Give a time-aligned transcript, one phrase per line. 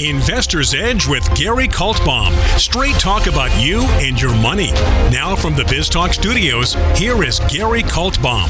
[0.00, 2.30] Investor's Edge with Gary Kaltbaum.
[2.56, 4.70] Straight talk about you and your money.
[5.10, 8.48] Now from the Biz Talk studios, here is Gary Kaltbaum.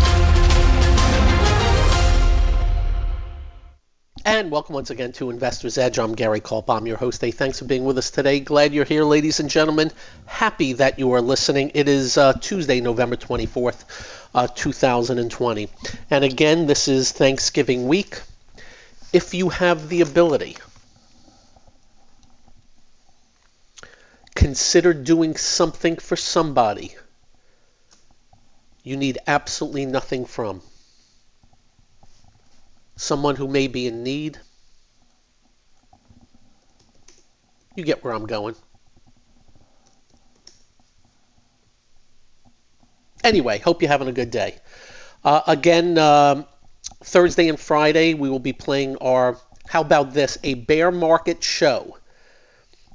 [4.26, 5.98] And welcome once again to Investor's Edge.
[5.98, 7.22] I'm Gary Kaltbaum, your host.
[7.22, 8.40] Hey, thanks for being with us today.
[8.40, 9.90] Glad you're here, ladies and gentlemen.
[10.26, 11.70] Happy that you are listening.
[11.72, 15.70] It is uh, Tuesday, November 24th, uh, 2020.
[16.10, 18.20] And again, this is Thanksgiving week.
[19.14, 20.58] If you have the ability,
[24.38, 26.94] consider doing something for somebody
[28.88, 30.62] you need absolutely nothing from.
[32.96, 34.38] Someone who may be in need.
[37.76, 38.54] You get where I'm going.
[43.22, 44.56] Anyway, hope you're having a good day.
[45.22, 46.46] Uh, again, um,
[47.04, 49.36] Thursday and Friday, we will be playing our,
[49.68, 51.97] how about this, a bear market show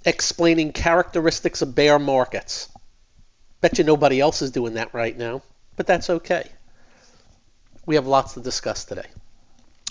[0.06, 2.70] explaining characteristics of bear markets.
[3.62, 5.42] Bet you nobody else is doing that right now,
[5.76, 6.50] but that's okay.
[7.86, 9.08] We have lots to discuss today.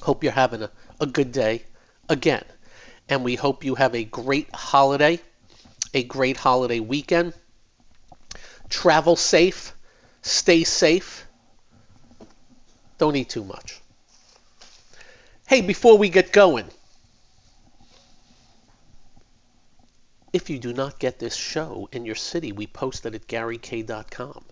[0.03, 1.63] Hope you're having a, a good day
[2.09, 2.45] again.
[3.09, 5.21] And we hope you have a great holiday,
[5.95, 7.35] a great holiday weekend.
[8.69, 9.75] Travel safe,
[10.23, 11.27] stay safe,
[12.99, 13.81] don't eat too much.
[15.47, 16.67] Hey, before we get going,
[20.33, 24.44] If you do not get this show in your city, we post it at garyk.com.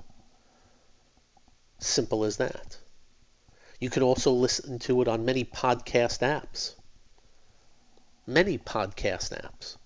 [1.78, 2.76] Simple as that.
[3.80, 6.74] You can also listen to it on many podcast apps.
[8.26, 9.78] Many podcast apps.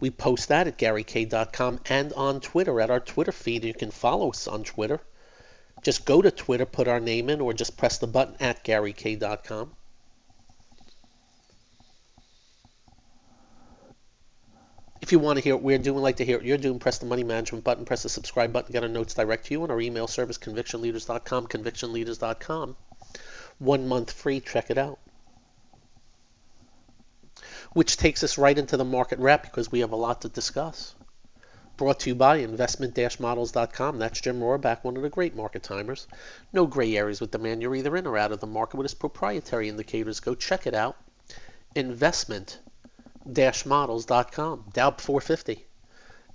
[0.00, 3.64] We post that at garyk.com and on Twitter at our Twitter feed.
[3.64, 5.00] You can follow us on Twitter.
[5.82, 9.76] Just go to Twitter, put our name in, or just press the button at garyk.com.
[15.06, 16.98] If you want to hear what we're doing, like to hear what you're doing, press
[16.98, 19.70] the money management button, press the subscribe button, get our notes direct to you on
[19.70, 22.74] our email service, convictionleaders.com, convictionleaders.com.
[23.60, 24.98] One month free, check it out.
[27.72, 30.96] Which takes us right into the market wrap because we have a lot to discuss.
[31.76, 34.00] Brought to you by investment-models.com.
[34.00, 36.08] That's Jim Rohrbach, one of the great market timers.
[36.52, 37.62] No gray areas with demand.
[37.62, 40.18] You're either in or out of the market with his proprietary indicators.
[40.18, 40.96] Go check it out.
[41.76, 42.58] Investment
[43.66, 44.70] models.com.
[44.72, 45.66] Dow 450.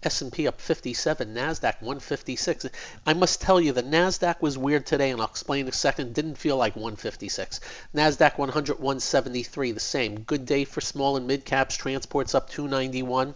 [0.04, 2.66] S&P up 57, Nasdaq 156.
[3.06, 6.16] I must tell you the Nasdaq was weird today and I'll explain in a second.
[6.16, 7.60] Didn't feel like 156.
[7.94, 10.22] Nasdaq 100 173 the same.
[10.22, 11.78] Good day for small and mid caps.
[11.78, 13.36] Transports up 291.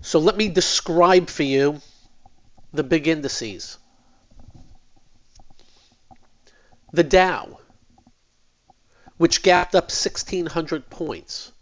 [0.00, 1.80] So let me describe for you
[2.72, 3.78] the big indices.
[6.92, 7.60] The Dow
[9.16, 11.52] which gapped up 1600 points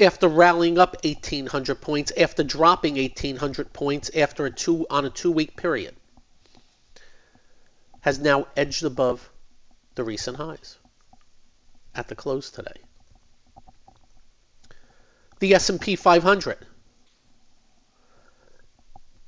[0.00, 5.56] after rallying up 1800 points, after dropping 1800 points after a two on a two-week
[5.56, 5.94] period,
[8.00, 9.30] has now edged above
[9.94, 10.76] the recent highs
[11.94, 12.82] at the close today.
[15.38, 16.58] The S&P 500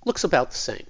[0.04, 0.86] looks about the same.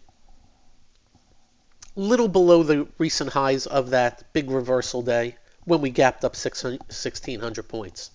[1.97, 7.69] Little below the recent highs of that big reversal day when we gapped up 1600
[7.69, 8.10] points.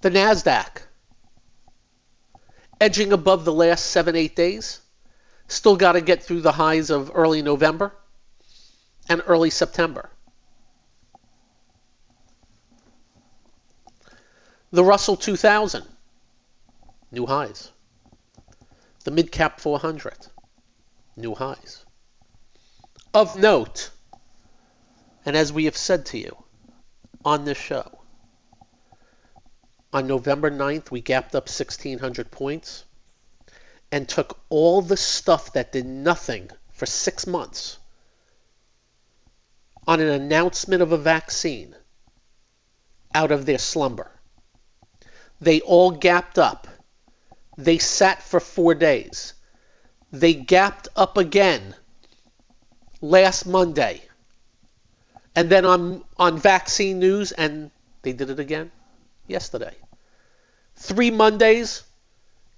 [0.00, 0.82] The NASDAQ,
[2.80, 4.80] edging above the last seven, eight days.
[5.48, 7.94] Still got to get through the highs of early November
[9.08, 10.10] and early September.
[14.70, 15.84] The Russell 2000,
[17.10, 17.72] new highs.
[19.04, 20.26] The Mid Cap 400,
[21.16, 21.86] new highs.
[23.14, 23.90] Of note,
[25.24, 26.36] and as we have said to you
[27.24, 27.97] on this show,
[29.92, 32.84] on November 9th, we gapped up 1,600 points
[33.90, 37.78] and took all the stuff that did nothing for six months
[39.86, 41.74] on an announcement of a vaccine
[43.14, 44.10] out of their slumber.
[45.40, 46.68] They all gapped up.
[47.56, 49.32] They sat for four days.
[50.12, 51.74] They gapped up again
[53.00, 54.02] last Monday
[55.34, 57.70] And then on on vaccine news, and
[58.02, 58.72] they did it again
[59.28, 59.74] yesterday.
[60.76, 61.82] Three Mondays,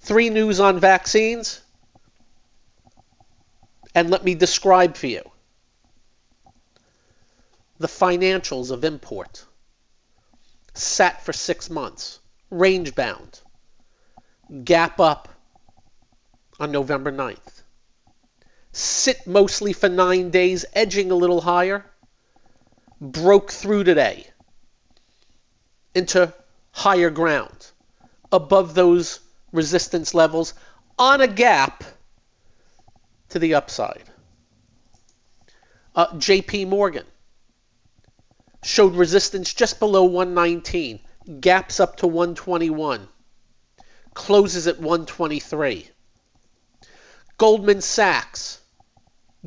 [0.01, 1.61] three news on vaccines.
[3.95, 5.23] And let me describe for you
[7.79, 9.45] the financials of import.
[10.75, 12.21] Sat for six months,
[12.51, 13.41] range bound,
[14.65, 15.29] gap up
[16.61, 17.63] on November 9th.
[18.73, 21.85] Sit mostly for nine days, edging a little higher.
[23.01, 24.27] Broke through today
[25.95, 26.33] into
[26.73, 27.71] higher ground
[28.33, 29.21] above those
[29.53, 30.55] resistance levels
[30.99, 31.85] on a gap
[33.31, 34.05] to the upside.
[35.95, 37.07] Uh, JP Morgan
[38.63, 41.01] showed resistance just below 119,
[41.41, 43.09] gaps up to 121,
[44.15, 45.89] closes at 123.
[47.39, 48.61] Goldman Sachs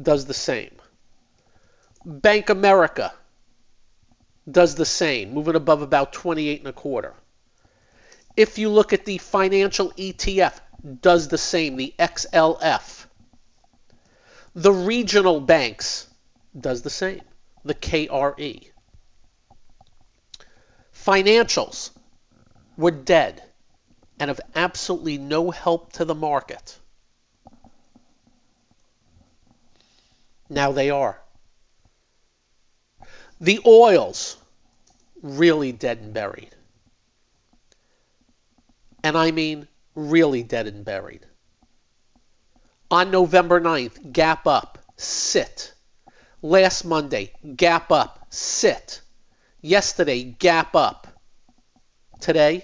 [0.01, 0.71] does the same.
[2.05, 3.13] Bank America
[4.49, 7.13] does the same, moving above about 28 and a quarter.
[8.35, 10.59] If you look at the financial ETF,
[11.01, 13.05] does the same, the XLF.
[14.55, 16.07] The regional banks
[16.59, 17.21] does the same,
[17.63, 18.67] the KRE.
[20.93, 21.91] Financials
[22.77, 23.43] were dead
[24.19, 26.77] and of absolutely no help to the market.
[30.49, 31.22] Now they are.
[33.43, 34.37] The oils,
[35.21, 36.55] really dead and buried.
[39.03, 41.25] And I mean really dead and buried.
[42.89, 45.73] On November 9th, gap up, sit.
[46.41, 49.01] Last Monday, gap up, sit.
[49.59, 51.07] Yesterday, gap up.
[52.21, 52.63] Today,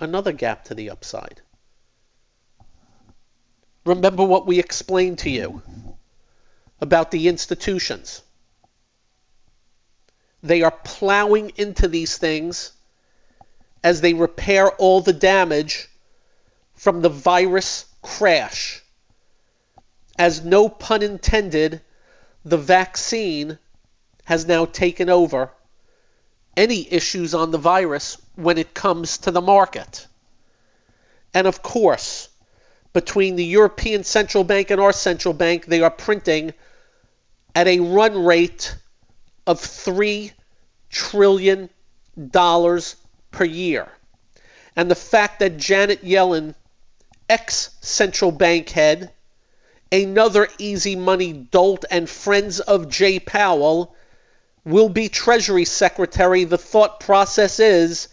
[0.00, 1.40] another gap to the upside.
[3.84, 5.62] Remember what we explained to you
[6.80, 8.22] about the institutions.
[10.46, 12.72] They are plowing into these things
[13.82, 15.88] as they repair all the damage
[16.74, 18.82] from the virus crash.
[20.18, 21.80] As no pun intended,
[22.44, 23.58] the vaccine
[24.24, 25.50] has now taken over
[26.56, 30.06] any issues on the virus when it comes to the market.
[31.34, 32.28] And of course,
[32.92, 36.54] between the European Central Bank and our central bank, they are printing
[37.54, 38.76] at a run rate
[39.46, 40.32] of $3
[40.90, 41.70] trillion
[42.32, 43.88] per year.
[44.74, 46.54] And the fact that Janet Yellen,
[47.28, 49.12] ex central bank head,
[49.90, 53.94] another easy money dolt, and friends of Jay Powell,
[54.64, 58.08] will be Treasury Secretary, the thought process is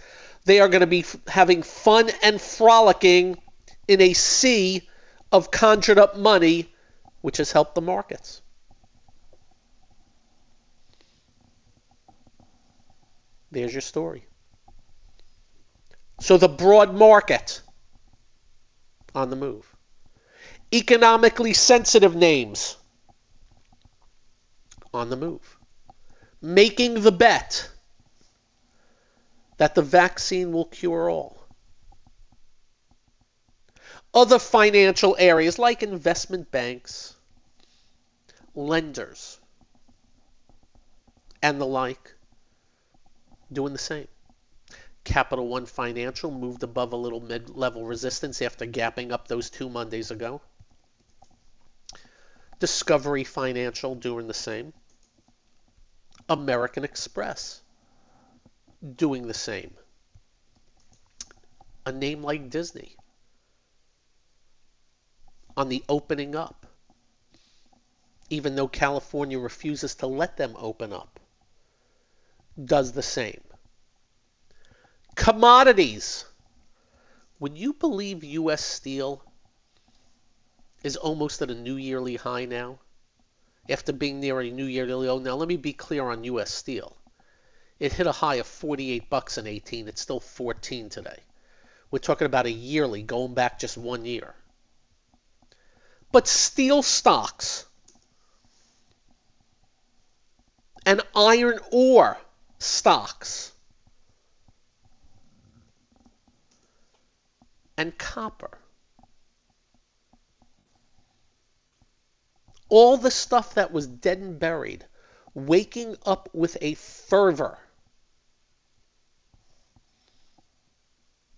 [0.45, 3.37] they are going to be having fun and frolicking
[3.87, 4.87] in a sea
[5.31, 6.71] of conjured up money,
[7.21, 8.41] which has helped the markets.
[13.53, 14.25] There's your story.
[16.19, 17.61] So the broad market
[19.15, 19.65] on the move.
[20.73, 22.77] Economically sensitive names
[24.93, 25.57] on the move
[26.43, 27.69] making the bet
[29.57, 31.47] that the vaccine will cure all.
[34.13, 37.15] Other financial areas like investment banks,
[38.53, 39.39] lenders,
[41.41, 42.12] and the like
[43.53, 44.07] doing the same.
[45.03, 49.69] Capital One Financial moved above a little mid level resistance after gapping up those two
[49.69, 50.41] Mondays ago.
[52.59, 54.73] Discovery Financial doing the same.
[56.29, 57.61] American Express
[58.95, 59.73] doing the same.
[61.85, 62.95] A name like Disney
[65.55, 66.65] on the opening up,
[68.29, 71.19] even though California refuses to let them open up,
[72.63, 73.41] does the same.
[75.15, 76.25] Commodities.
[77.39, 78.63] Would you believe U.S.
[78.63, 79.23] Steel
[80.83, 82.79] is almost at a new yearly high now?
[83.69, 85.19] after being near a new yearly low.
[85.19, 86.51] Now, let me be clear on U.S.
[86.51, 86.95] Steel.
[87.79, 89.87] It hit a high of 48 bucks in 18.
[89.87, 91.19] It's still 14 today.
[91.91, 94.33] We're talking about a yearly, going back just one year.
[96.11, 97.65] But steel stocks
[100.85, 102.17] and iron ore
[102.63, 103.51] stocks
[107.77, 108.57] and copper
[112.73, 114.83] all the stuff that was dead and buried,
[115.35, 117.59] waking up with a fervor.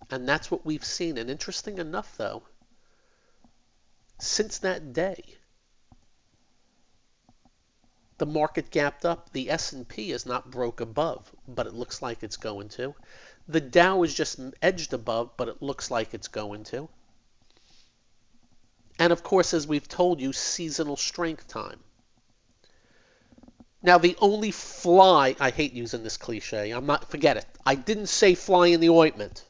[0.10, 1.18] And that's what we've seen.
[1.18, 2.44] And interesting enough, though,
[4.18, 5.26] since that day,
[8.18, 9.32] the market gapped up.
[9.34, 12.96] The S&P is not broke above, but it looks like it's going to.
[13.48, 16.90] The Dow is just edged above, but it looks like it's going to.
[18.98, 21.80] And of course, as we've told you, seasonal strength time.
[23.84, 27.46] Now, the only fly, I hate using this cliche, I'm not, forget it.
[27.66, 29.44] I didn't say fly in the ointment.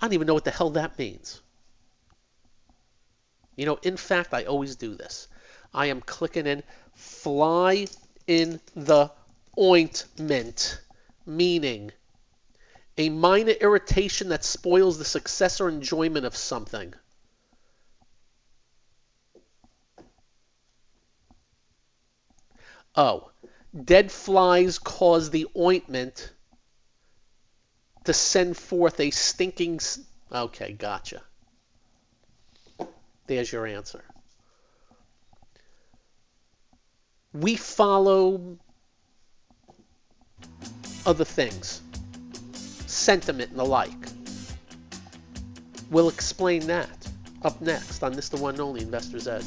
[0.00, 1.40] I don't even know what the hell that means.
[3.54, 5.28] You know, in fact, I always do this.
[5.72, 6.62] I am clicking in
[6.94, 7.86] fly
[8.26, 9.10] in the
[9.58, 10.80] ointment,
[11.24, 11.92] meaning
[12.96, 16.94] a minor irritation that spoils the success or enjoyment of something.
[22.96, 23.30] Oh,
[23.84, 26.32] dead flies cause the ointment
[28.04, 29.78] to send forth a stinking.
[30.32, 31.22] Okay, gotcha.
[33.28, 34.02] There's your answer.
[37.32, 38.58] We follow
[41.04, 41.82] other things,
[42.86, 43.92] sentiment and the like.
[45.90, 47.08] We'll explain that
[47.42, 49.46] up next on this the one and only Investor's Edge.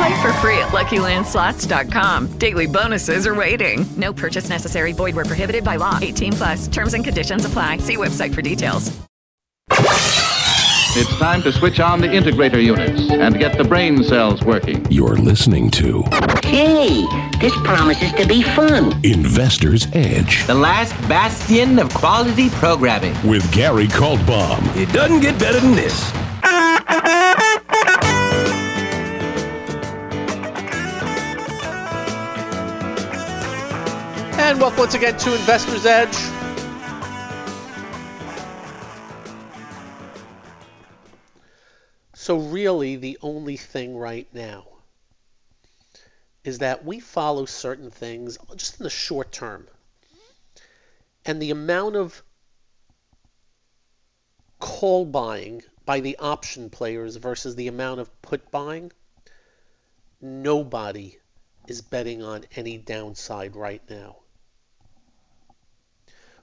[0.00, 2.38] Play for free at LuckyLandSlots.com.
[2.38, 3.84] Daily bonuses are waiting.
[3.98, 4.92] No purchase necessary.
[4.92, 5.98] Void where prohibited by law.
[6.00, 6.68] 18 plus.
[6.68, 7.76] Terms and conditions apply.
[7.78, 8.98] See website for details.
[10.96, 14.84] It's time to switch on the integrator units and get the brain cells working.
[14.90, 16.02] You're listening to
[16.42, 17.04] Hey,
[17.38, 18.98] this promises to be fun.
[19.04, 23.14] Investor's Edge The last bastion of quality programming.
[23.28, 24.64] with Gary Kaltbaum.
[24.76, 26.10] It doesn't get better than this.
[34.42, 36.16] And welcome once again to Investor's Edge.
[42.14, 44.66] So, really, the only thing right now
[46.42, 49.68] is that we follow certain things just in the short term.
[51.26, 52.22] And the amount of
[54.58, 58.90] call buying by the option players versus the amount of put buying,
[60.18, 61.18] nobody
[61.68, 64.16] is betting on any downside right now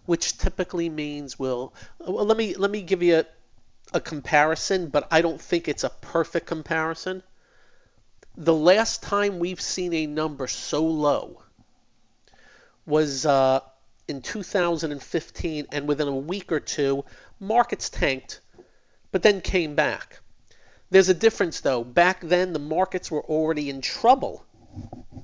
[0.08, 3.26] which typically means will well, let me let me give you a,
[3.94, 7.22] a comparison, but I don't think it's a perfect comparison.
[8.36, 11.44] The last time we've seen a number so low
[12.86, 13.60] was uh,
[14.08, 17.04] in 2015, and within a week or two,
[17.42, 18.40] markets tanked,
[19.12, 20.22] but then came back.
[20.90, 21.84] There's a difference though.
[21.84, 24.46] Back then, the markets were already in trouble.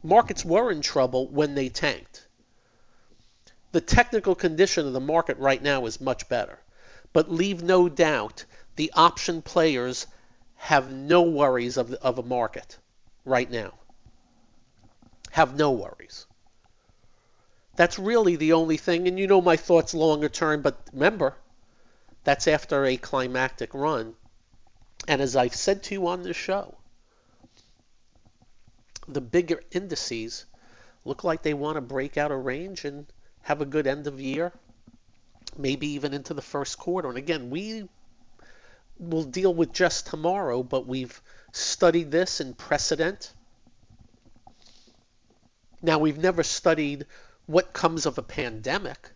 [0.04, 2.23] Markets were in trouble when they tanked
[3.74, 6.60] the technical condition of the market right now is much better.
[7.12, 10.06] But leave no doubt, the option players
[10.56, 12.78] have no worries of, of a market
[13.26, 13.74] right now.
[15.32, 16.28] Have no worries.
[17.76, 19.08] That's really the only thing.
[19.08, 21.36] And you know my thoughts longer term, but remember,
[22.24, 24.14] that's after a climactic run.
[25.08, 26.78] And as I've said to you on this show,
[29.08, 30.46] the bigger indices
[31.06, 33.08] look like they want to break out a range and
[33.44, 34.52] have a good end of year,
[35.58, 37.10] maybe even into the first quarter.
[37.10, 37.88] And again, we
[38.98, 41.22] will deal with just tomorrow, but we've
[41.52, 43.34] studied this in precedent.
[45.82, 47.06] Now, we've never studied
[47.46, 49.12] what comes of a pandemic.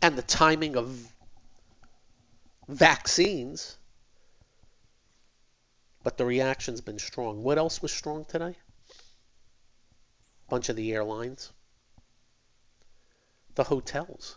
[0.00, 1.12] And the timing of
[2.68, 3.76] vaccines,
[6.04, 7.42] but the reaction's been strong.
[7.42, 8.54] What else was strong today?
[10.52, 11.50] Bunch of the airlines,
[13.54, 14.36] the hotels.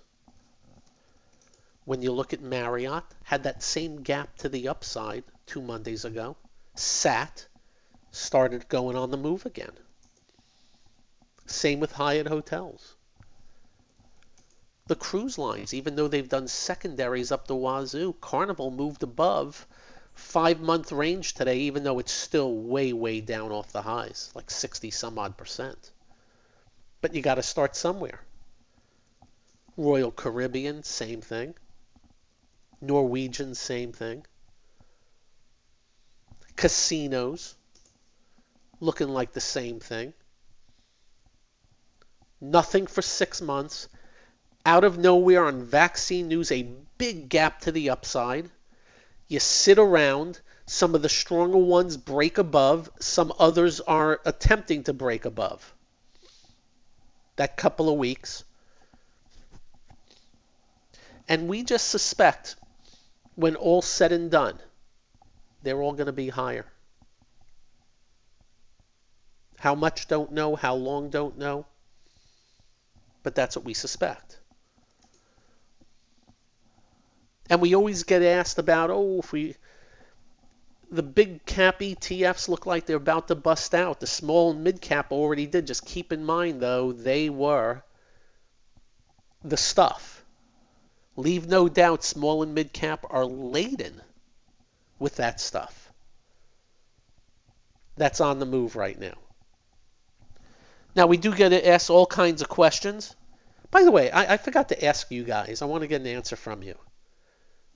[1.84, 6.38] When you look at Marriott, had that same gap to the upside two Mondays ago,
[6.74, 7.46] sat,
[8.12, 9.74] started going on the move again.
[11.48, 12.96] Same with Hyatt hotels.
[14.88, 19.68] The cruise lines, even though they've done secondaries up the wazoo, Carnival moved above
[20.14, 24.50] five month range today, even though it's still way, way down off the highs, like
[24.50, 25.92] 60 some odd percent.
[27.06, 28.20] But you got to start somewhere.
[29.78, 31.54] Royal Caribbean, same thing.
[32.82, 34.26] Norwegian, same thing.
[36.56, 37.54] Casinos,
[38.80, 40.16] looking like the same thing.
[42.42, 43.88] Nothing for six months.
[44.66, 46.64] Out of nowhere on vaccine news, a
[46.98, 48.50] big gap to the upside.
[49.28, 50.42] You sit around.
[50.66, 52.90] Some of the stronger ones break above.
[53.00, 55.75] Some others are attempting to break above.
[57.36, 58.44] That couple of weeks.
[61.28, 62.56] And we just suspect
[63.36, 64.60] when all said and done,
[65.64, 66.66] they're all going to be higher.
[69.60, 71.66] How much don't know, how long don't know,
[73.24, 74.40] but that's what we suspect.
[77.50, 79.56] And we always get asked about, oh, if we
[80.96, 84.00] the big cap ETFs look like they're about to bust out.
[84.00, 85.68] The small and mid cap already did.
[85.68, 87.84] Just keep in mind though, they were
[89.44, 90.24] the stuff.
[91.16, 94.02] Leave no doubt small and mid cap are laden
[95.00, 95.92] with that stuff.
[97.98, 99.14] That's on the move right now.
[100.96, 103.16] Now we do get to ask all kinds of questions.
[103.72, 105.62] By the way, I, I forgot to ask you guys.
[105.62, 106.78] I want to get an answer from you.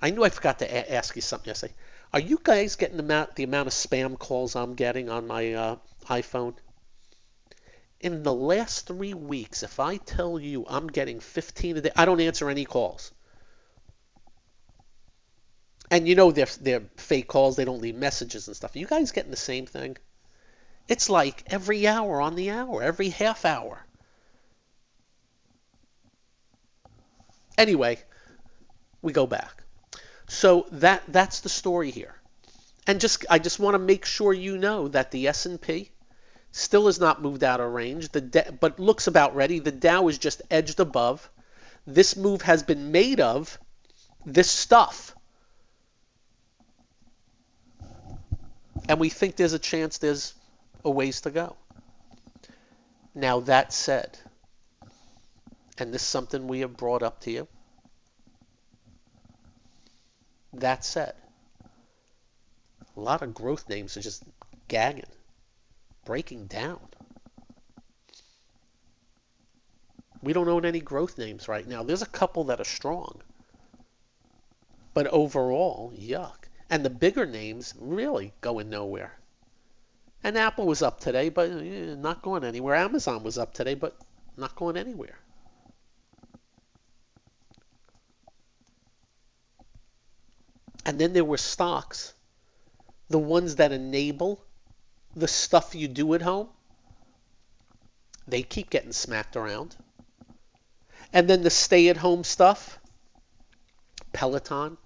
[0.01, 1.73] I knew I forgot to a- ask you something yesterday.
[2.11, 5.53] Are you guys getting the amount, the amount of spam calls I'm getting on my
[5.53, 5.75] uh,
[6.05, 6.55] iPhone?
[7.99, 12.05] In the last three weeks, if I tell you I'm getting 15 a day, I
[12.05, 13.11] don't answer any calls.
[15.91, 18.75] And you know they're, they're fake calls, they don't leave messages and stuff.
[18.75, 19.97] Are you guys getting the same thing?
[20.87, 23.85] It's like every hour on the hour, every half hour.
[27.57, 27.99] Anyway,
[29.01, 29.63] we go back.
[30.29, 32.13] So that that's the story here.
[32.85, 35.89] And just I just want to make sure you know that the S&P
[36.51, 39.57] still has not moved out of range, the but looks about ready.
[39.57, 41.27] The Dow is just edged above.
[41.87, 43.57] This move has been made of
[44.23, 45.15] this stuff.
[48.87, 50.35] And we think there's a chance there's
[50.85, 51.55] a ways to go.
[53.15, 54.19] Now that said,
[55.79, 57.47] and this is something we have brought up to you,
[60.53, 61.13] that said,
[62.95, 64.23] a lot of growth names are just
[64.67, 65.05] gagging,
[66.05, 66.79] breaking down.
[70.21, 71.83] We don't own any growth names right now.
[71.83, 73.21] There's a couple that are strong.
[74.93, 76.49] But overall, yuck.
[76.69, 79.17] And the bigger names really going nowhere.
[80.23, 82.75] And Apple was up today, but eh, not going anywhere.
[82.75, 83.95] Amazon was up today, but
[84.35, 85.17] not going anywhere.
[90.89, 92.15] And then there were stocks,
[93.09, 94.43] the ones that enable
[95.15, 96.49] the stuff you do at home.
[98.27, 99.75] They keep getting smacked around.
[101.13, 102.79] And then the stay at home stuff,
[104.13, 104.79] Peloton,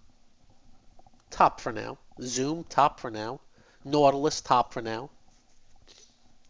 [1.29, 1.99] top for now.
[2.21, 3.39] Zoom, top for now.
[3.85, 5.09] Nautilus, top for now.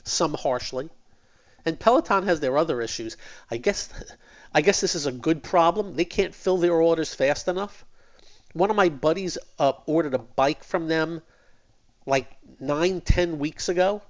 [0.04, 0.89] Some harshly.
[1.63, 3.18] And Peloton has their other issues.
[3.52, 3.89] I guess
[4.52, 5.96] I guess this is a good problem.
[5.96, 7.86] They can't fill their orders fast enough.
[8.54, 11.22] One of my buddies uh, ordered a bike from them
[12.06, 12.28] like
[12.60, 14.02] nine, ten weeks ago.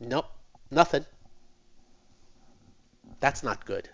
[0.00, 0.26] Nope,
[0.70, 1.04] nothing.
[3.20, 3.88] That's not good.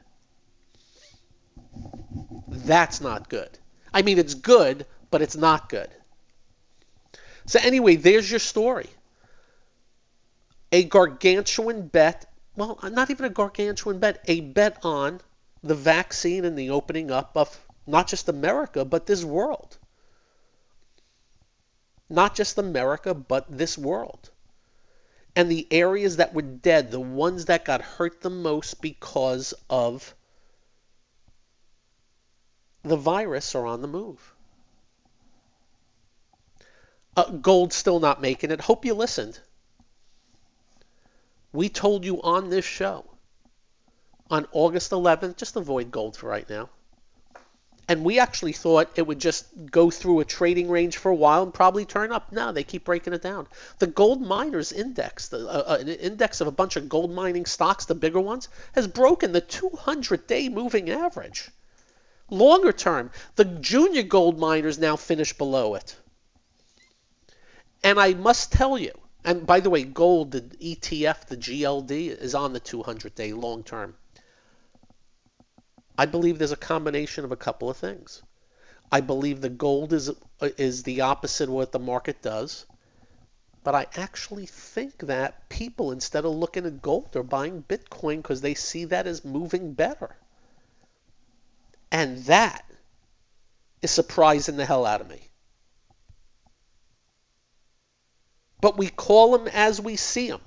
[2.49, 3.59] That's not good.
[3.93, 5.89] I mean, it's good, but it's not good.
[7.47, 8.89] So, anyway, there's your story.
[10.73, 15.21] A gargantuan bet, well, not even a gargantuan bet, a bet on
[15.63, 19.79] the vaccine and the opening up of not just America, but this world.
[22.09, 24.31] Not just America, but this world.
[25.37, 30.15] And the areas that were dead, the ones that got hurt the most because of
[32.83, 34.35] the virus, are on the move.
[37.17, 38.61] Uh, gold still not making it.
[38.61, 39.41] Hope you listened.
[41.53, 43.05] We told you on this show
[44.31, 46.69] on August 11th, just avoid gold for right now.
[47.87, 51.43] And we actually thought it would just go through a trading range for a while
[51.43, 52.33] and probably turn up.
[52.33, 53.47] No, they keep breaking it down.
[53.79, 57.85] The gold miners index, the uh, an index of a bunch of gold mining stocks,
[57.85, 61.51] the bigger ones, has broken the 200-day moving average.
[62.31, 65.95] Longer term, the junior gold miners now finish below it.
[67.83, 68.93] And I must tell you,
[69.25, 73.95] and by the way, gold, the ETF, the GLD, is on the 200-day long term.
[75.97, 78.23] I believe there's a combination of a couple of things.
[78.91, 82.67] I believe the gold is is the opposite of what the market does.
[83.63, 88.43] But I actually think that people, instead of looking at gold, are buying Bitcoin because
[88.43, 90.15] they see that as moving better.
[91.91, 92.65] And that
[93.81, 95.31] is surprising the hell out of me.
[98.61, 100.41] But we call them as we see them.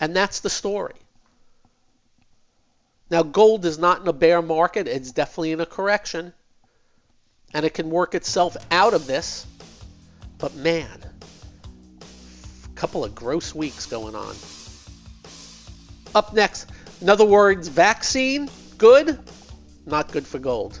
[0.00, 1.01] And that's the story.
[3.12, 6.32] Now, gold is not in a bear market, it's definitely in a correction.
[7.52, 9.46] And it can work itself out of this.
[10.38, 10.98] But man,
[12.00, 14.34] a couple of gross weeks going on.
[16.14, 16.70] Up next,
[17.02, 18.48] in other words, vaccine,
[18.78, 19.18] good,
[19.84, 20.80] not good for gold.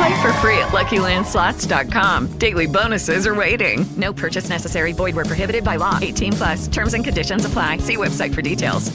[0.00, 2.38] Play for free at LuckyLandSlots.com.
[2.38, 3.84] Daily bonuses are waiting.
[3.98, 4.92] No purchase necessary.
[4.92, 5.98] Void were prohibited by law.
[6.00, 6.68] 18 plus.
[6.68, 7.76] Terms and conditions apply.
[7.78, 8.90] See website for details.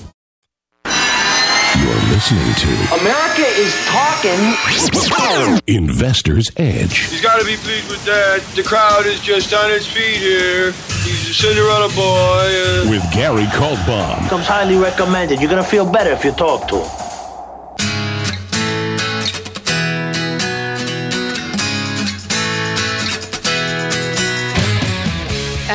[1.78, 2.68] You're listening to
[3.02, 5.62] America is talking.
[5.68, 6.98] Investor's Edge.
[7.10, 8.42] He's got to be pleased with that.
[8.56, 10.72] The crowd is just on its feet here.
[11.04, 12.02] He's a Cinderella boy.
[12.06, 14.28] uh, With Gary Kaltbaum.
[14.30, 15.40] Comes highly recommended.
[15.40, 17.05] You're gonna feel better if you talk to him.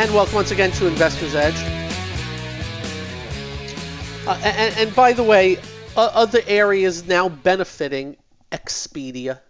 [0.01, 1.55] And welcome once again to Investor's Edge.
[4.27, 5.59] Uh, and, and by the way,
[5.95, 8.17] uh, other areas now benefiting
[8.51, 9.41] Expedia.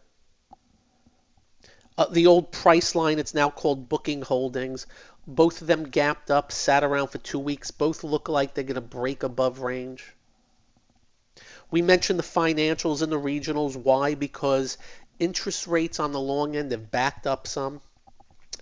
[1.97, 4.89] Uh, the old Priceline, it's now called Booking Holdings.
[5.25, 7.71] Both of them gapped up, sat around for two weeks.
[7.71, 10.17] Both look like they're going to break above range.
[11.71, 13.77] We mentioned the financials and the regionals.
[13.77, 14.17] Why?
[14.17, 14.79] Because
[15.21, 17.81] interest rates on the long end have backed up some.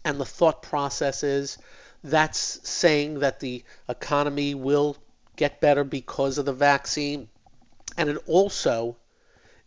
[0.05, 1.57] And the thought process is
[2.03, 4.97] that's saying that the economy will
[5.37, 7.29] get better because of the vaccine.
[7.97, 8.97] And it also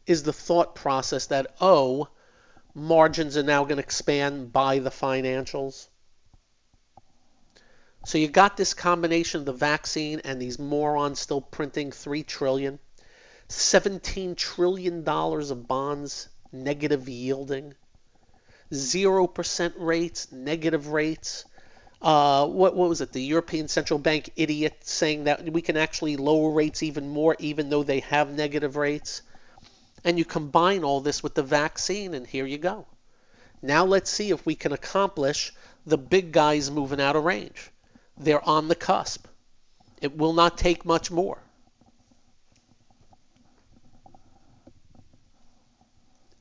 [0.05, 2.07] is the thought process that, oh,
[2.73, 5.87] margins are now going to expand by the financials.
[8.05, 12.79] So you got this combination of the vaccine and these morons still printing 3 trillion,
[13.47, 17.73] 17 trillion dollars of bonds negative yielding,
[18.71, 21.45] 0% rates, negative rates.
[22.01, 23.11] Uh, what, what was it?
[23.11, 27.69] The European Central Bank idiot saying that we can actually lower rates even more, even
[27.69, 29.21] though they have negative rates.
[30.03, 32.87] And you combine all this with the vaccine, and here you go.
[33.61, 35.53] Now let's see if we can accomplish
[35.85, 37.69] the big guys moving out of range.
[38.17, 39.27] They're on the cusp.
[40.01, 41.37] It will not take much more.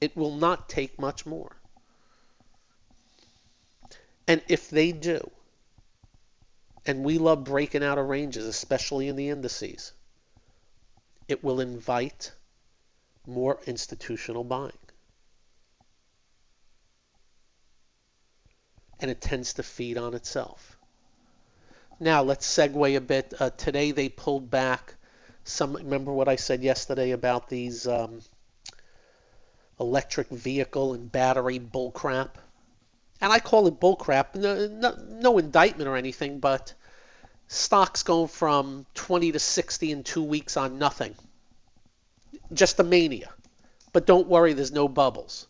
[0.01, 1.57] It will not take much more.
[4.27, 5.31] And if they do,
[6.87, 9.93] and we love breaking out of ranges, especially in the indices,
[11.29, 12.33] it will invite
[13.27, 14.73] more institutional buying.
[19.01, 20.77] And it tends to feed on itself.
[21.99, 23.35] Now let's segue a bit.
[23.38, 24.95] Uh, today they pulled back
[25.45, 25.75] some.
[25.75, 28.21] Remember what I said yesterday about these um,
[29.79, 32.31] electric vehicle and battery bullcrap?
[33.20, 34.35] And I call it bullcrap.
[34.35, 36.74] No, no, no indictment or anything, but
[37.48, 41.14] stocks going from 20 to 60 in two weeks on nothing.
[42.52, 43.30] Just a mania.
[43.92, 45.46] But don't worry, there's no bubbles.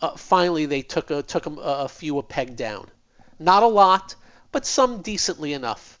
[0.00, 2.88] Uh, finally, they took a, took a, a few a peg down.
[3.38, 4.14] Not a lot,
[4.52, 5.98] but some decently enough.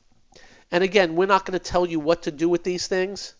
[0.70, 3.34] And again, we're not going to tell you what to do with these things.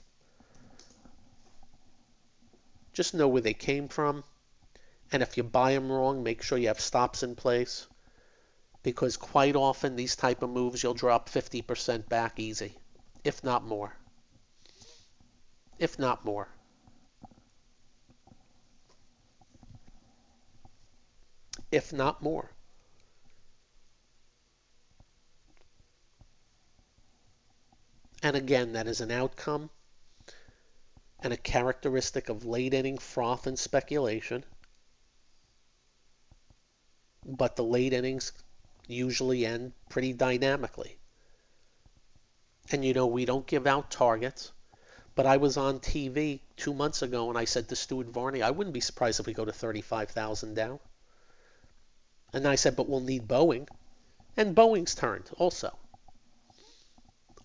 [2.92, 4.24] Just know where they came from.
[5.10, 7.86] And if you buy them wrong, make sure you have stops in place.
[8.82, 12.76] Because quite often, these type of moves, you'll drop 50% back easy,
[13.24, 13.96] if not more.
[15.78, 16.48] If not more.
[21.70, 22.50] If not more.
[28.22, 29.70] And again, that is an outcome
[31.20, 34.44] and a characteristic of late inning froth and speculation.
[37.28, 38.32] But the late innings
[38.86, 40.98] usually end pretty dynamically.
[42.72, 44.50] And you know, we don't give out targets.
[45.14, 48.50] But I was on TV two months ago and I said to Stuart Varney, I
[48.50, 50.78] wouldn't be surprised if we go to 35,000 down.
[52.32, 53.68] And I said, but we'll need Boeing.
[54.36, 55.76] And Boeing's turned also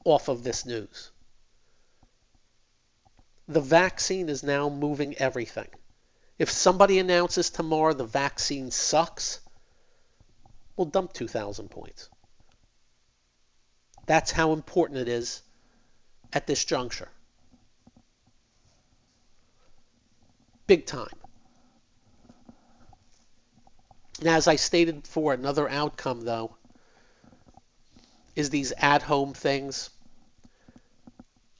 [0.06, 1.12] off of this news.
[3.48, 5.69] The vaccine is now moving everything.
[6.38, 9.39] If somebody announces tomorrow the vaccine sucks,
[10.76, 12.10] we'll dump 2,000 points.
[14.06, 15.42] That's how important it is
[16.34, 17.10] at this juncture.
[20.68, 21.08] Big time.
[24.22, 26.56] Now, as I stated before, another outcome, though,
[28.36, 29.90] is these at home things.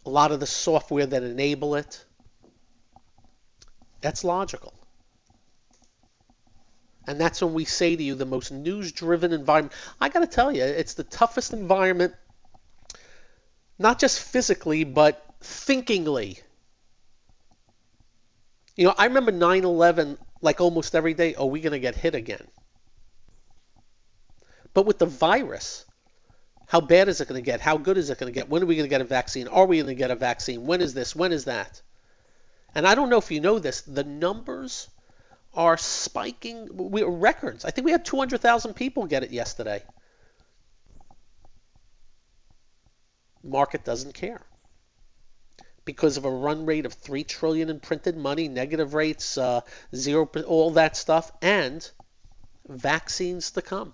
[0.06, 2.04] A lot of the software that enable it.
[4.02, 4.74] That's logical.
[7.08, 9.74] And that's when we say to you the most news driven environment.
[10.00, 12.14] I got to tell you, it's the toughest environment,
[13.78, 16.40] not just physically, but thinkingly.
[18.76, 21.36] You know, I remember 9 11 like almost every day.
[21.36, 22.48] Are we going to get hit again?
[24.74, 25.86] But with the virus,
[26.68, 27.62] how bad is it going to get?
[27.62, 28.50] How good is it going to get?
[28.50, 29.48] When are we going to get a vaccine?
[29.48, 30.66] Are we going to get a vaccine?
[30.66, 31.16] When is this?
[31.16, 31.82] When is that?
[32.74, 34.90] And I don't know if you know this, the numbers
[35.54, 37.66] are spiking we, records.
[37.66, 39.84] I think we had 200,000 people get it yesterday.
[43.44, 44.42] Market doesn't care.
[45.86, 49.62] Because of a run rate of 3 trillion in printed money, negative rates, uh,
[49.94, 51.90] zero, all that stuff, and
[52.68, 53.94] vaccines to come.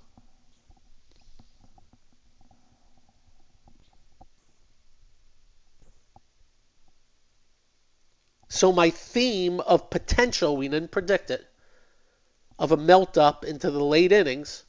[8.49, 11.48] So my theme of potential, we didn't predict it,
[12.59, 14.65] of a melt up into the late innings,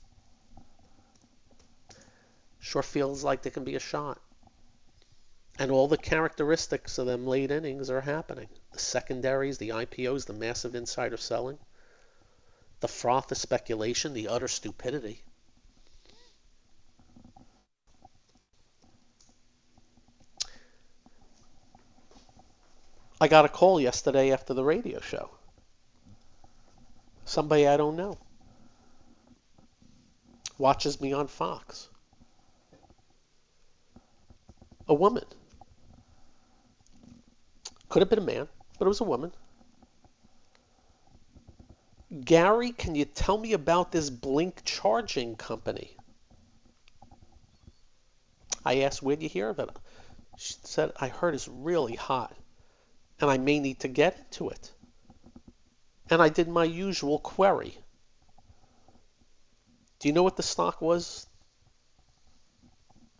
[2.61, 4.21] sure feels like there can be a shot.
[5.59, 8.49] And all the characteristics of them late innings are happening.
[8.73, 11.59] The secondaries, the IPOs, the massive insider selling,
[12.79, 15.23] the froth, the speculation, the utter stupidity.
[23.21, 25.31] I got a call yesterday after the radio show.
[27.31, 28.19] Somebody I don't know.
[30.59, 31.89] Watches me on Fox.
[34.89, 35.23] A woman.
[37.89, 38.49] Could have been a man,
[38.81, 39.31] but it was a woman.
[42.25, 45.97] Gary, can you tell me about this Blink charging company?
[48.65, 49.71] I asked, where'd you hear of it?
[50.37, 52.35] She said, I heard it's really hot
[53.21, 54.73] and I may need to get into it.
[56.11, 57.79] And I did my usual query.
[59.99, 61.27] Do you know what the stock was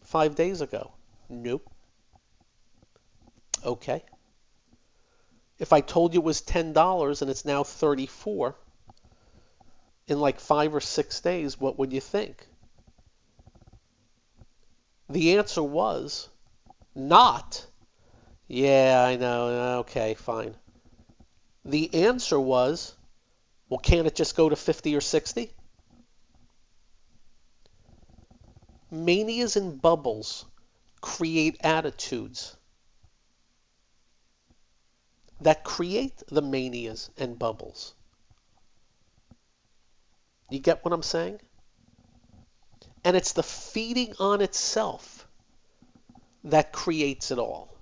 [0.03, 0.93] five days ago?
[1.29, 1.71] Nope.
[3.65, 4.03] Okay.
[5.59, 8.57] If I told you it was $10 and it's now 34
[10.09, 12.47] in like five or six days, what would you think?
[15.09, 16.29] The answer was
[16.95, 17.67] not
[18.53, 19.79] yeah, I know.
[19.83, 20.57] Okay, fine.
[21.65, 22.95] The answer was,
[23.69, 25.53] well, can't it just go to 50 or 60?
[28.91, 30.45] Manias and bubbles
[31.01, 32.57] create attitudes
[35.41, 37.95] that create the manias and bubbles.
[40.51, 41.41] You get what I'm saying?
[43.05, 45.27] And it's the feeding on itself
[46.45, 47.75] that creates it all.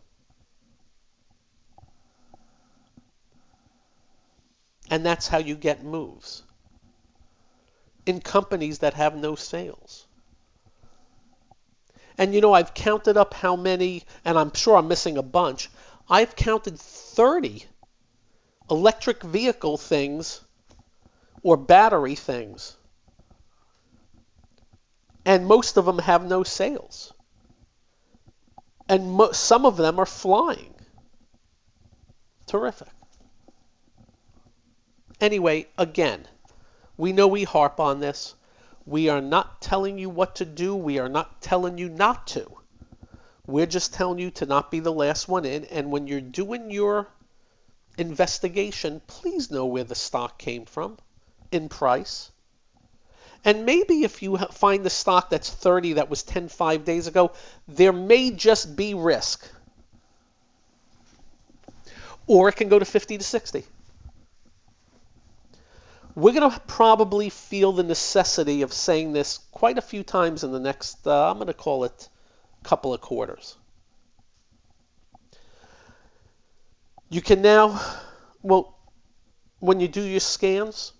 [4.90, 6.42] And that's how you get moves.
[8.06, 10.08] in companies that have no sales.
[12.18, 15.70] And you know, I've counted up how many, and I'm sure I'm missing a bunch.
[16.08, 17.64] I've counted 30
[18.70, 20.40] electric vehicle things
[21.42, 22.76] or battery things.
[25.24, 27.12] And most of them have no sales.
[28.86, 30.74] And mo- some of them are flying.
[32.46, 32.88] Terrific.
[35.20, 36.26] Anyway, again,
[36.96, 38.34] we know we harp on this.
[38.86, 40.74] We are not telling you what to do.
[40.74, 42.50] We are not telling you not to.
[43.46, 45.64] We're just telling you to not be the last one in.
[45.64, 47.08] And when you're doing your
[47.96, 50.98] investigation, please know where the stock came from
[51.50, 52.30] in price.
[53.44, 57.32] And maybe if you find the stock that's 30 that was 10 5 days ago,
[57.66, 59.48] there may just be risk.
[62.26, 63.64] Or it can go to 50 to 60.
[66.18, 70.50] We're going to probably feel the necessity of saying this quite a few times in
[70.50, 72.08] the next, uh, I'm going to call it,
[72.64, 73.54] couple of quarters.
[77.08, 77.80] You can now,
[78.42, 78.76] well,
[79.60, 80.92] when you do your scans,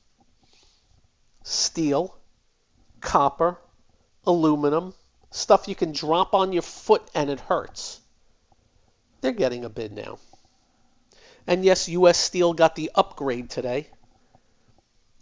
[1.42, 2.16] steel,
[3.00, 3.58] copper,
[4.24, 4.94] aluminum,
[5.32, 8.00] stuff you can drop on your foot and it hurts.
[9.20, 10.20] They're getting a bid now.
[11.44, 13.88] And yes, US Steel got the upgrade today.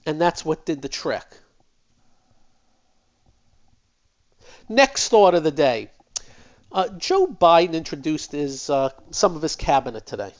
[0.07, 1.27] And that's what did the trick.
[4.69, 5.91] Next thought of the day.
[6.73, 10.33] Uh, Joe Biden introduced his uh, some of his cabinet today.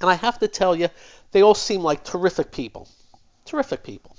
[0.00, 0.88] And I have to tell you,
[1.32, 2.88] they all seem like terrific people.
[3.44, 4.16] Terrific people.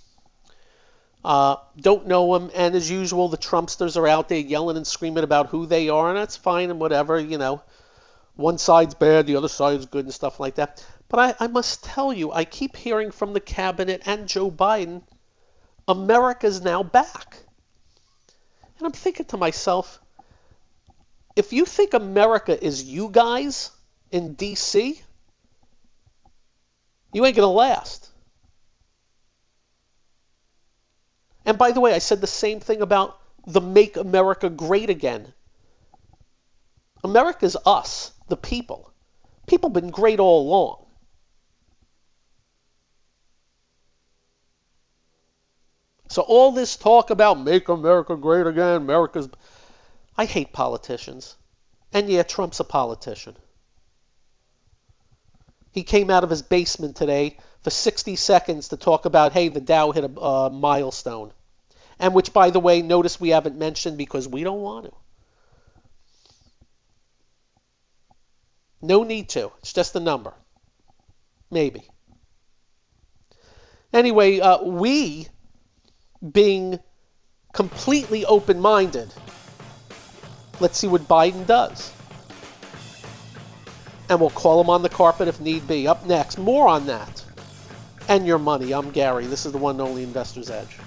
[1.23, 5.23] Uh, don't know them, and as usual, the Trumpsters are out there yelling and screaming
[5.23, 7.61] about who they are, and that's fine and whatever, you know.
[8.35, 10.85] One side's bad, the other side's good, and stuff like that.
[11.09, 15.03] But I, I must tell you, I keep hearing from the cabinet and Joe Biden,
[15.87, 17.37] America's now back.
[18.77, 19.99] And I'm thinking to myself,
[21.35, 23.71] if you think America is you guys
[24.11, 25.01] in D.C.,
[27.13, 28.09] you ain't going to last.
[31.45, 35.33] And by the way, I said the same thing about the Make America Great Again.
[37.03, 38.91] America's us, the people.
[39.45, 40.86] People been great all along.
[46.09, 49.27] So all this talk about make America great again, America's
[50.17, 51.35] I hate politicians.
[51.93, 53.35] And yeah, Trump's a politician.
[55.71, 59.61] He came out of his basement today for 60 seconds to talk about, hey, the
[59.61, 61.31] Dow hit a uh, milestone.
[61.99, 64.93] And which, by the way, notice we haven't mentioned because we don't want to.
[68.81, 69.51] No need to.
[69.59, 70.33] It's just a number.
[71.49, 71.87] Maybe.
[73.93, 75.27] Anyway, uh, we
[76.31, 76.79] being
[77.53, 79.13] completely open minded.
[80.59, 81.91] Let's see what Biden does.
[84.09, 85.87] And we'll call him on the carpet if need be.
[85.87, 87.23] Up next, more on that.
[88.07, 88.73] And your money.
[88.73, 89.25] I'm Gary.
[89.25, 90.77] This is the one and only Investor's Edge.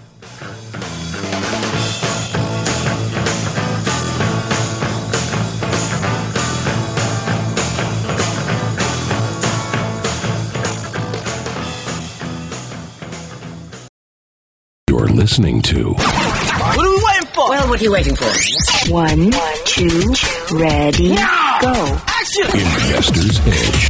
[15.01, 17.49] You're listening to What are we waiting for?
[17.49, 18.93] Well, what are you waiting for?
[18.93, 19.31] One,
[19.65, 20.15] two,
[20.53, 21.99] ready, go.
[22.07, 22.45] Action!
[22.53, 23.89] Investor's Edge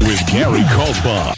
[0.00, 1.36] with Gary Kaltbaum.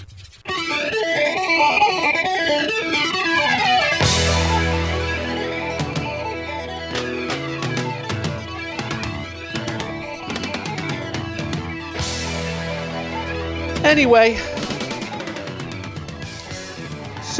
[13.84, 14.38] Anyway,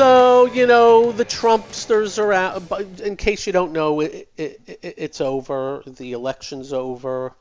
[0.01, 2.71] so you know the Trumpsters are out.
[2.71, 5.83] But in case you don't know, it, it, it, it's over.
[5.87, 7.35] The election's over.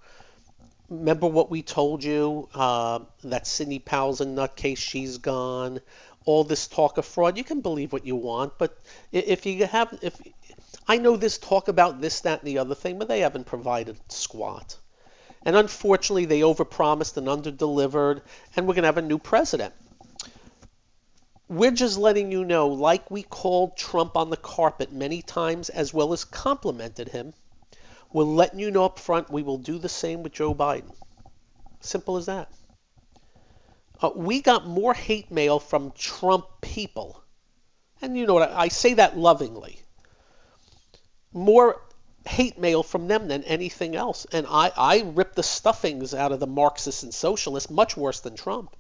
[0.90, 2.50] Remember what we told you?
[2.54, 4.78] Uh, that Sidney Powell's a nutcase.
[4.78, 5.80] She's gone.
[6.26, 7.38] All this talk of fraud.
[7.38, 8.78] You can believe what you want, but
[9.14, 10.20] if you have, if
[10.86, 13.98] I know this talk about this, that, and the other thing, but they haven't provided
[14.10, 14.76] squat.
[15.44, 18.22] And unfortunately, they overpromised and underdelivered,
[18.58, 19.74] and we're going to have a new president.
[21.50, 25.92] We're just letting you know, like we called Trump on the carpet many times, as
[25.92, 27.34] well as complimented him,
[28.14, 30.94] we're letting you know up front we will do the same with Joe Biden.
[31.82, 32.52] Simple as that.
[34.02, 37.22] Uh, we got more hate mail from Trump people.
[38.02, 38.52] And you know what?
[38.52, 39.80] I, I say that lovingly.
[41.34, 41.82] More
[42.28, 44.26] hate mail from them than anything else.
[44.32, 48.36] And I, I rip the stuffings out of the Marxists and socialists much worse than
[48.36, 48.76] Trump.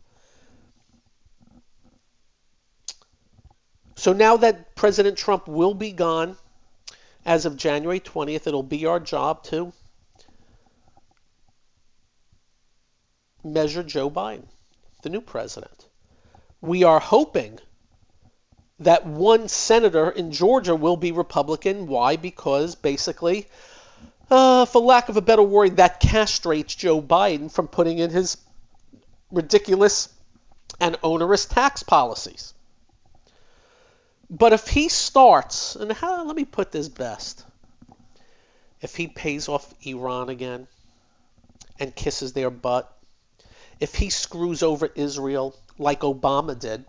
[3.99, 6.37] So now that President Trump will be gone
[7.25, 9.73] as of January 20th, it'll be our job to
[13.43, 14.45] measure Joe Biden,
[15.03, 15.85] the new president.
[16.61, 17.59] We are hoping
[18.79, 21.87] that one senator in Georgia will be Republican.
[21.87, 22.15] Why?
[22.15, 23.49] Because basically,
[24.31, 28.37] uh, for lack of a better word, that castrates Joe Biden from putting in his
[29.29, 30.07] ridiculous
[30.79, 32.53] and onerous tax policies.
[34.29, 37.45] But if he starts, and how, let me put this best
[38.81, 40.67] if he pays off Iran again
[41.79, 42.95] and kisses their butt,
[43.79, 46.85] if he screws over Israel like Obama did,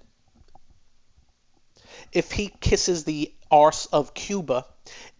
[2.12, 4.66] if he kisses the arse of Cuba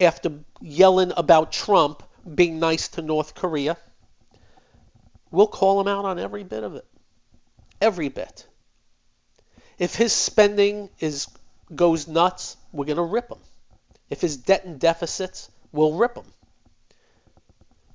[0.00, 2.02] after yelling about Trump
[2.34, 3.76] being nice to North Korea,
[5.30, 6.84] we'll call him out on every bit of it.
[7.80, 8.46] Every bit.
[9.78, 11.26] If his spending is
[11.74, 13.38] goes nuts, we're going to rip him.
[14.08, 16.24] If his debt and deficits, we'll rip him.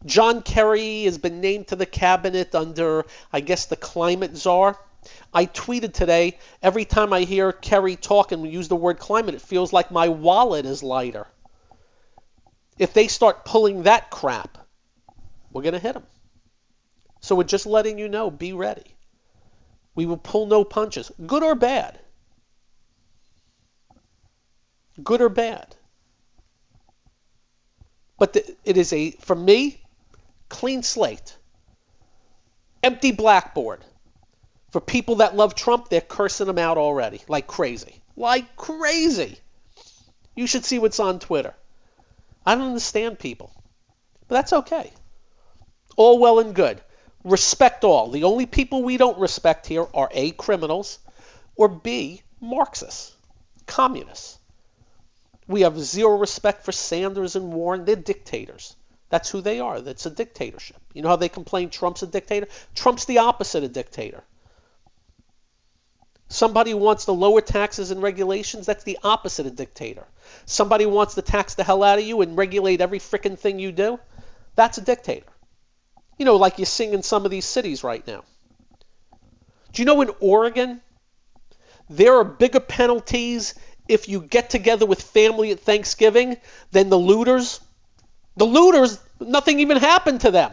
[0.06, 4.78] John Kerry has been named to the cabinet under, I guess, the climate czar.
[5.34, 9.42] I tweeted today, every time I hear Kerry talk and use the word climate, it
[9.42, 11.28] feels like my wallet is lighter.
[12.78, 14.58] If they start pulling that crap,
[15.52, 16.06] we're going to hit them.
[17.22, 18.96] So we're just letting you know be ready.
[19.96, 22.00] We will pull no punches, good or bad.
[25.04, 25.76] Good or bad.
[28.18, 29.82] But the, it is a, for me,
[30.50, 31.36] clean slate.
[32.82, 33.84] Empty blackboard.
[34.72, 38.02] For people that love Trump, they're cursing him out already, like crazy.
[38.16, 39.38] Like crazy.
[40.36, 41.54] You should see what's on Twitter.
[42.46, 43.52] I don't understand people.
[44.28, 44.92] But that's okay.
[45.96, 46.82] All well and good.
[47.24, 48.12] Respect all.
[48.12, 51.00] The only people we don't respect here are A, criminals,
[51.56, 53.16] or B, Marxists,
[53.66, 54.38] communists.
[55.48, 57.86] We have zero respect for Sanders and Warren.
[57.86, 58.76] They're dictators.
[59.10, 59.82] That's who they are.
[59.82, 60.78] That's a dictatorship.
[60.94, 62.48] You know how they complain Trump's a dictator?
[62.74, 64.24] Trump's the opposite of dictator.
[66.28, 70.06] Somebody wants to lower taxes and regulations, that's the opposite of dictator.
[70.46, 73.72] Somebody wants to tax the hell out of you and regulate every frickin' thing you
[73.72, 74.00] do,
[74.56, 75.28] that's a dictator.
[76.18, 78.24] You know, like you sing in some of these cities right now.
[79.72, 80.82] Do you know in Oregon,
[81.90, 83.54] there are bigger penalties
[83.88, 86.38] if you get together with family at Thanksgiving
[86.72, 87.60] than the looters?
[88.38, 90.52] The looters, nothing even happened to them.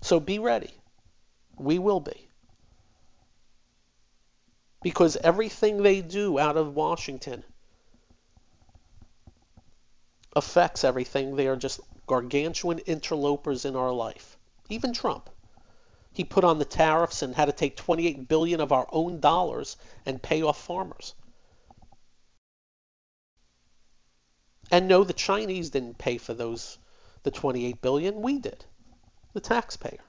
[0.00, 0.70] So be ready.
[1.58, 2.28] We will be.
[4.82, 7.42] Because everything they do out of Washington
[10.36, 11.34] affects everything.
[11.34, 14.38] They are just gargantuan interlopers in our life.
[14.68, 15.28] Even Trump.
[16.12, 19.76] He put on the tariffs and had to take 28 billion of our own dollars
[20.04, 21.14] and pay off farmers.
[24.70, 26.78] And no, the Chinese didn't pay for those
[27.22, 28.64] the 28 billion, we did
[29.34, 30.00] the taxpayer.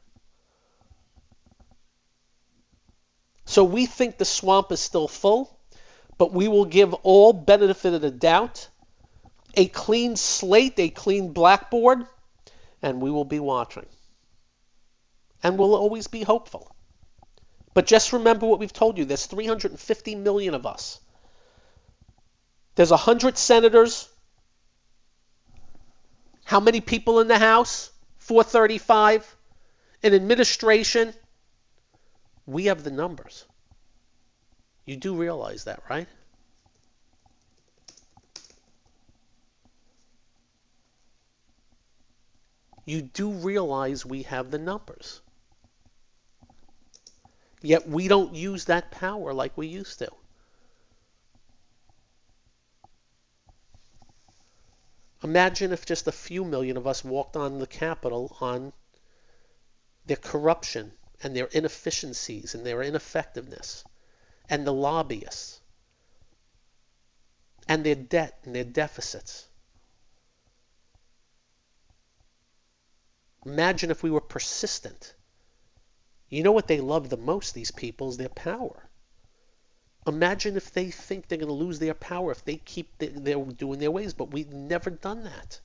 [3.45, 5.57] So we think the swamp is still full,
[6.17, 8.69] but we will give all benefit of the doubt,
[9.55, 12.05] a clean slate, a clean blackboard,
[12.81, 13.85] and we will be watching.
[15.43, 16.75] And we'll always be hopeful.
[17.73, 20.99] But just remember what we've told you there's 350 million of us.
[22.75, 24.07] There's 100 senators.
[26.43, 27.91] How many people in the House?
[28.17, 29.35] 435
[30.01, 31.13] in administration,
[32.45, 33.45] we have the numbers.
[34.85, 36.07] You do realize that, right?
[42.85, 45.21] You do realize we have the numbers.
[47.61, 50.09] Yet we don't use that power like we used to.
[55.23, 58.71] Imagine if just a few million of us walked on the Capitol on
[60.05, 63.83] their corruption and their inefficiencies and their ineffectiveness
[64.49, 65.59] and the lobbyists
[67.67, 69.45] and their debt and their deficits.
[73.45, 75.13] Imagine if we were persistent.
[76.29, 78.89] You know what they love the most, these people, is their power.
[80.07, 83.43] Imagine if they think they're going to lose their power if they keep the, they're
[83.43, 85.59] doing their ways, but we've never done that.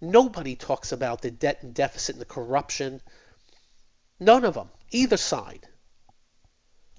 [0.00, 3.00] Nobody talks about the debt and deficit and the corruption.
[4.20, 5.66] None of them, either side.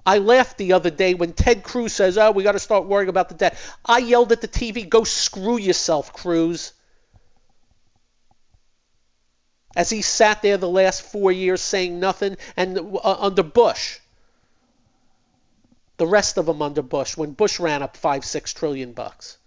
[0.06, 3.10] I laughed the other day when Ted Cruz says, "Oh, we got to start worrying
[3.10, 6.74] about the debt." I yelled at the TV, "Go screw yourself, Cruz."
[9.80, 14.00] As he sat there the last four years saying nothing, and uh, under Bush,
[15.96, 19.38] the rest of them under Bush, when Bush ran up five, six trillion bucks.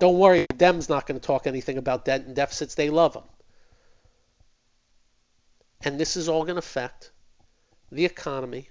[0.00, 2.74] Don't worry, Dem's not going to talk anything about debt and deficits.
[2.74, 3.24] They love them.
[5.82, 7.10] And this is all going to affect
[7.90, 8.68] the economy,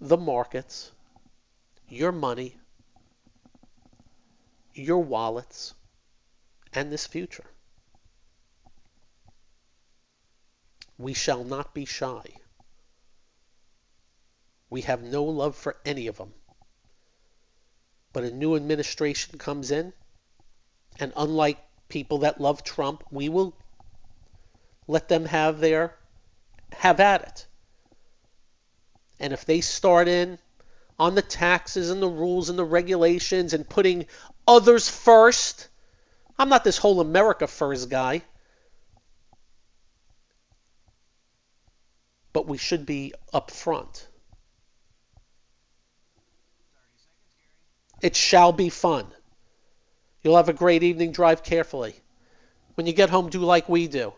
[0.00, 0.92] the markets,
[1.90, 2.56] your money,
[4.72, 5.74] your wallets,
[6.72, 7.44] and this future.
[10.98, 12.22] We shall not be shy.
[14.70, 16.32] We have no love for any of them.
[18.12, 19.92] But a new administration comes in,
[20.98, 23.54] and unlike people that love Trump, we will
[24.86, 25.94] let them have their
[26.72, 27.46] have at it.
[29.20, 30.38] And if they start in
[30.98, 34.06] on the taxes and the rules and the regulations and putting
[34.46, 35.68] others first,
[36.38, 38.22] I'm not this whole America first guy.
[42.32, 44.08] But we should be up front.
[48.00, 49.06] It shall be fun.
[50.22, 51.12] You'll have a great evening.
[51.12, 51.94] Drive carefully.
[52.74, 54.12] When you get home, do like we do.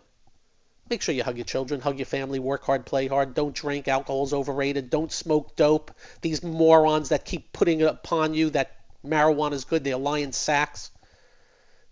[0.91, 3.35] Make sure you hug your children, hug your family, work hard, play hard.
[3.35, 3.89] Don't drink.
[3.89, 4.91] Alcohol's overrated.
[4.91, 5.93] Don't smoke dope.
[6.21, 10.91] These morons that keep putting it upon you that marijuana is good, they're lying sacks.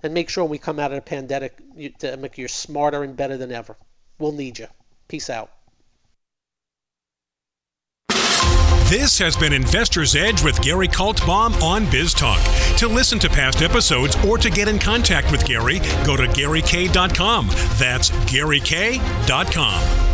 [0.03, 3.53] And make sure when we come out of the pandemic, you're smarter and better than
[3.53, 3.77] ever.
[4.19, 4.67] We'll need you.
[5.09, 5.51] Peace out.
[8.93, 12.77] This has been Investor's Edge with Gary Kaltbaum on BizTalk.
[12.77, 17.49] To listen to past episodes or to get in contact with Gary, go to GaryK.com.
[17.79, 20.12] That's GaryK.com.